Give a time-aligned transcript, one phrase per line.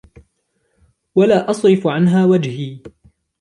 [1.15, 2.79] وَلَا أَصْرِفُ عَنْهَا وَجْهِي